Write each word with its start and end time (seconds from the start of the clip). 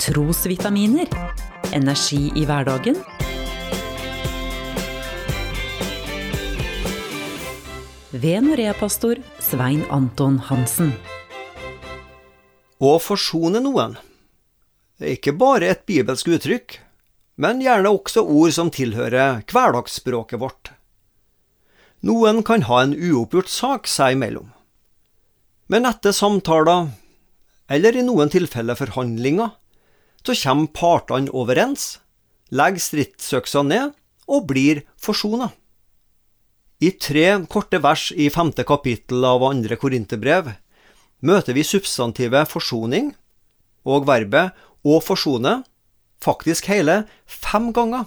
Trosvitaminer. 0.00 1.08
Energi 1.72 2.32
i 2.36 2.44
hverdagen. 2.48 2.96
Ved 8.10 8.46
Norea-pastor 8.46 9.20
Svein 9.44 9.84
Anton 9.92 10.38
Hansen. 10.48 10.94
Å 12.80 12.94
forsone 12.96 13.60
noen 13.60 13.98
er 15.04 15.18
ikke 15.18 15.36
bare 15.36 15.68
et 15.68 15.84
bibelsk 15.84 16.32
uttrykk, 16.32 16.80
men 17.36 17.60
gjerne 17.60 17.92
også 17.92 18.24
ord 18.24 18.56
som 18.56 18.72
tilhører 18.72 19.44
hverdagsspråket 19.52 20.40
vårt. 20.40 20.72
Noen 22.00 22.40
kan 22.40 22.64
ha 22.72 22.82
en 22.86 22.96
uoppgjort 22.96 23.52
sak 23.52 23.84
seg 23.98 24.16
imellom. 24.16 24.48
Men 25.68 25.84
etter 25.84 26.16
samtaler, 26.16 26.88
eller 27.68 28.00
i 28.00 28.08
noen 28.08 28.32
tilfeller 28.32 28.80
forhandlinger, 28.80 29.59
så 30.26 30.36
kommer 30.36 30.72
partene 30.76 31.32
overens, 31.32 31.98
legger 32.50 32.82
stridsøksa 32.82 33.62
ned 33.66 33.94
og 34.30 34.46
blir 34.50 34.84
forsona. 35.00 35.50
I 36.80 36.90
tre 36.96 37.26
korte 37.52 37.80
vers 37.84 38.08
i 38.12 38.30
femte 38.32 38.64
kapittel 38.64 39.24
av 39.28 39.44
andre 39.44 39.76
korinterbrev 39.76 40.54
møter 41.20 41.56
vi 41.56 41.64
substantivet 41.66 42.48
forsoning 42.48 43.12
og 43.84 44.06
verbet 44.08 44.56
å 44.84 44.96
forsone 45.04 45.60
faktisk 46.24 46.70
hele 46.72 47.02
fem 47.28 47.68
ganger. 47.76 48.06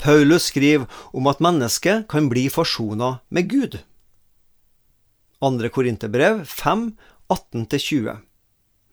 Paulus 0.00 0.48
skriver 0.48 0.86
om 1.12 1.26
at 1.28 1.42
mennesket 1.44 2.06
kan 2.08 2.30
bli 2.30 2.46
forsona 2.48 3.18
med 3.28 3.50
Gud. 3.50 3.80
Andre 5.44 5.68
Korinterbrev 5.72 6.44
5, 6.48 6.94
18-20. 7.28 8.20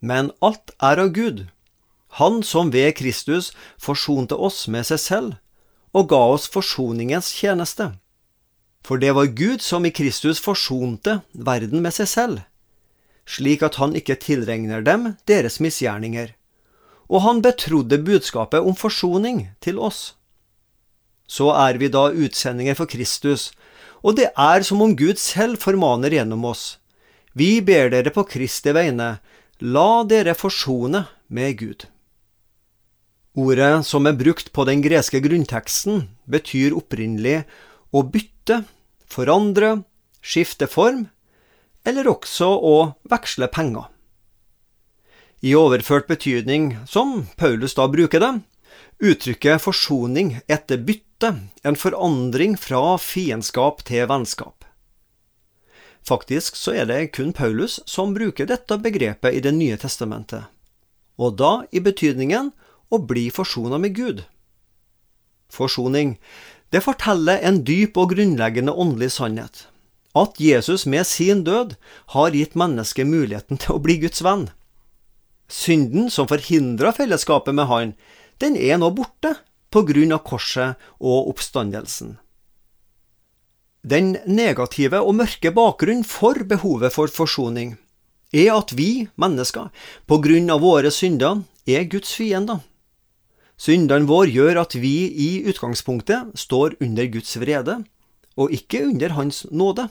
Men 0.02 0.31
alt 0.44 0.73
er 0.84 1.00
av 1.03 1.14
Gud, 1.16 1.45
Han 2.20 2.41
som 2.43 2.71
ved 2.71 2.95
Kristus 2.97 3.52
forsonte 3.77 4.35
oss 4.35 4.67
med 4.67 4.88
seg 4.88 5.00
selv 5.03 5.36
og 5.94 6.09
ga 6.11 6.19
oss 6.33 6.47
forsoningens 6.52 7.31
tjeneste. 7.36 7.91
For 8.86 9.02
det 9.02 9.14
var 9.17 9.33
Gud 9.36 9.61
som 9.61 9.86
i 9.86 9.91
Kristus 9.91 10.39
forsonte 10.39 11.22
verden 11.33 11.81
med 11.83 11.95
seg 11.95 12.08
selv, 12.11 12.44
slik 13.27 13.64
at 13.66 13.80
han 13.81 13.95
ikke 13.97 14.19
tilregner 14.22 14.83
dem 14.86 15.16
deres 15.27 15.59
misgjerninger, 15.64 16.31
og 17.08 17.23
han 17.23 17.41
betrodde 17.41 17.99
budskapet 18.03 18.64
om 18.64 18.75
forsoning 18.75 19.47
til 19.64 19.80
oss 19.80 20.17
så 21.27 21.52
er 21.59 21.77
vi 21.77 21.92
da 21.92 22.08
utsendinger 22.09 22.77
for 22.80 22.89
Kristus, 22.89 23.52
og 24.02 24.16
det 24.17 24.31
er 24.31 24.64
som 24.64 24.81
om 24.81 24.95
Gud 24.95 25.19
selv 25.19 25.59
formaner 25.59 26.16
gjennom 26.16 26.45
oss. 26.47 26.80
Vi 27.36 27.59
ber 27.61 27.92
dere 27.92 28.14
på 28.16 28.23
Kristi 28.31 28.71
vegne, 28.73 29.17
la 29.59 29.92
dere 30.08 30.33
forsone 30.38 31.03
med 31.27 31.59
Gud. 31.59 31.86
Ordet 33.38 33.85
som 33.85 34.07
er 34.09 34.17
brukt 34.17 34.49
på 34.52 34.66
den 34.66 34.81
greske 34.81 35.21
grunnteksten, 35.21 36.07
betyr 36.25 36.73
opprinnelig 36.73 37.43
å 37.93 38.02
bytte, 38.02 38.63
forandre, 39.05 39.83
skifte 40.25 40.66
form, 40.67 41.05
eller 41.85 42.09
også 42.09 42.49
å 42.49 42.75
veksle 43.08 43.47
penger. 43.53 43.91
I 45.45 45.53
overført 45.53 46.09
betydning, 46.09 46.80
som 46.89 47.27
Paulus 47.38 47.77
da 47.77 47.85
bruker 47.88 48.23
det, 48.23 48.33
Uttrykket 48.97 49.61
forsoning 49.61 50.39
etter 50.49 50.81
bytte, 50.81 51.30
en 51.61 51.75
forandring 51.77 52.55
fra 52.58 52.97
fiendskap 52.97 53.83
til 53.85 54.08
vennskap. 54.09 54.65
Faktisk 56.08 56.58
så 56.58 56.73
er 56.73 56.88
det 56.89 57.11
kun 57.13 57.30
Paulus 57.35 57.77
som 57.85 58.15
bruker 58.15 58.49
dette 58.49 58.77
begrepet 58.81 59.38
i 59.38 59.41
Det 59.43 59.53
nye 59.53 59.77
testamentet, 59.77 60.49
og 61.17 61.38
da 61.38 61.67
i 61.69 61.80
betydningen 61.83 62.49
å 62.89 62.99
bli 63.03 63.27
forsona 63.33 63.80
med 63.81 63.95
Gud. 63.95 64.23
Forsoning, 65.53 66.17
det 66.71 66.83
forteller 66.83 67.39
en 67.47 67.61
dyp 67.67 67.97
og 67.99 68.11
grunnleggende 68.13 68.75
åndelig 68.75 69.14
sannhet, 69.15 69.65
at 70.17 70.39
Jesus 70.42 70.86
med 70.89 71.08
sin 71.08 71.45
død 71.47 71.77
har 72.15 72.36
gitt 72.36 72.58
mennesket 72.59 73.08
muligheten 73.08 73.59
til 73.61 73.77
å 73.77 73.83
bli 73.83 73.99
Guds 74.03 74.23
venn. 74.26 74.49
Synden 75.47 76.09
som 76.11 76.27
forhindra 76.27 76.92
fellesskapet 76.95 77.55
med 77.55 77.70
Han, 77.71 77.93
den 78.43 78.58
er 78.59 78.80
nå 78.81 78.92
borte 78.92 79.37
på 79.71 79.83
grunn 79.87 80.11
av 80.15 80.26
korset 80.27 80.76
og 80.99 81.31
oppstandelsen. 81.31 82.17
Den 83.87 84.17
negative 84.27 84.99
og 84.99 85.15
mørke 85.15 85.53
bakgrunnen 85.55 86.03
for 86.03 86.43
behovet 86.49 86.92
for 86.92 87.08
forsoning 87.08 87.77
er 88.36 88.52
at 88.58 88.73
vi 88.76 89.08
mennesker, 89.15 89.70
på 90.03 90.17
grunn 90.20 90.52
av 90.52 90.59
våre 90.65 90.92
synder, 90.92 91.45
er 91.64 91.87
Guds 91.87 92.11
fiender. 92.17 92.59
Syndene 93.58 94.06
våre 94.06 94.30
gjør 94.30 94.60
at 94.62 94.76
vi 94.78 95.10
i 95.10 95.30
utgangspunktet 95.50 96.36
står 96.38 96.78
under 96.84 97.08
Guds 97.10 97.34
vrede, 97.42 97.80
og 98.38 98.54
ikke 98.54 98.84
under 98.86 99.16
Hans 99.18 99.45
nåde. 99.50 99.88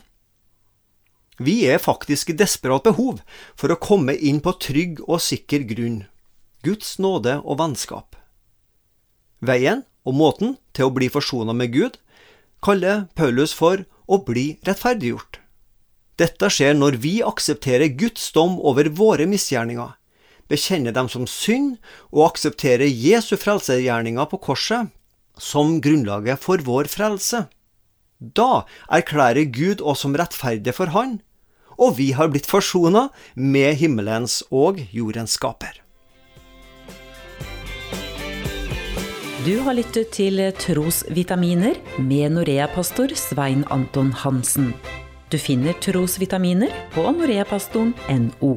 Vi 1.43 1.67
er 1.69 1.83
faktisk 1.83 2.31
i 2.31 2.37
desperat 2.39 2.87
behov 2.87 3.19
for 3.59 3.73
å 3.73 3.81
komme 3.83 4.15
inn 4.15 4.39
på 4.41 4.55
trygg 4.63 5.03
og 5.05 5.21
sikker 5.21 5.67
grunn, 5.69 6.05
Guds 6.65 6.97
nåde 7.03 7.41
og 7.43 7.59
vennskap. 7.61 8.17
Veien 9.45 9.83
og 10.07 10.17
måten 10.17 10.55
til 10.73 10.89
å 10.89 10.95
bli 10.95 11.11
forsona 11.13 11.53
med 11.53 11.75
Gud 11.75 11.99
kaller 12.65 13.05
Paulus 13.19 13.53
for 13.53 13.83
å 14.07 14.23
bli 14.25 14.57
rettferdiggjort. 14.65 15.43
Dette 16.17 16.49
skjer 16.49 16.73
når 16.79 16.97
vi 17.03 17.19
aksepterer 17.21 17.93
Guds 17.99 18.31
dom 18.33 18.57
over 18.65 18.89
våre 18.89 19.27
misgjerninger, 19.29 19.91
bekjenner 20.51 20.95
dem 20.95 21.09
som 21.13 21.27
synd 21.31 21.77
og 22.13 22.31
aksepterer 22.31 22.87
Jesu 22.87 23.37
frelsergjerninger 23.41 24.31
på 24.31 24.41
korset 24.49 24.93
som 25.39 25.79
grunnlaget 25.85 26.41
for 26.41 26.63
vår 26.65 26.89
frelse. 26.91 27.47
Da 28.19 28.65
erklærer 28.89 29.51
Gud 29.53 29.83
oss 29.85 30.05
som 30.07 30.17
rettferdige 30.17 30.73
for 30.77 30.93
Han, 30.97 31.19
og 31.77 31.99
vi 31.99 32.13
har 32.17 32.31
blitt 32.33 32.49
forsona 32.49 33.09
med 33.35 33.77
himmelens 33.77 34.41
og 34.51 34.81
jordens 34.93 35.37
skaper. 35.37 35.83
Du 39.47 39.61
har 39.63 39.77
lyttet 39.79 40.09
til 40.17 40.41
Trosvitaminer 40.59 41.77
med 42.03 42.33
Norea-pastor 42.35 43.13
Svein 43.15 43.63
Anton 43.71 44.11
Hansen. 44.25 44.73
Du 45.31 45.39
finner 45.39 45.77
trosvitaminer 45.83 46.73
på 46.95 47.05
noreapastoren.no. 47.15 48.57